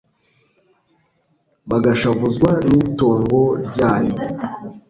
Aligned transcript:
bagashavuzwa 1.69 2.49
n'itongo 2.69 3.39
ryayo 3.69 4.15